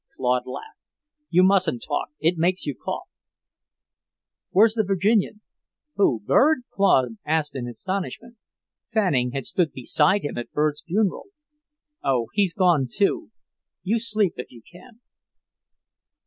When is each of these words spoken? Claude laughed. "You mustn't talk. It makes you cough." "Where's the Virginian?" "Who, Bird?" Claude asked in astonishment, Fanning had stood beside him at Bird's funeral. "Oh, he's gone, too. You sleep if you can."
Claude 0.17 0.47
laughed. 0.47 0.79
"You 1.29 1.43
mustn't 1.43 1.83
talk. 1.87 2.09
It 2.19 2.35
makes 2.35 2.65
you 2.65 2.73
cough." 2.73 3.07
"Where's 4.49 4.73
the 4.73 4.83
Virginian?" 4.83 5.41
"Who, 5.95 6.21
Bird?" 6.25 6.63
Claude 6.73 7.19
asked 7.23 7.53
in 7.55 7.67
astonishment, 7.67 8.37
Fanning 8.91 9.29
had 9.33 9.45
stood 9.45 9.71
beside 9.73 10.23
him 10.23 10.39
at 10.39 10.51
Bird's 10.53 10.81
funeral. 10.81 11.25
"Oh, 12.03 12.29
he's 12.33 12.55
gone, 12.55 12.87
too. 12.91 13.29
You 13.83 13.99
sleep 13.99 14.33
if 14.37 14.51
you 14.51 14.63
can." 14.63 15.01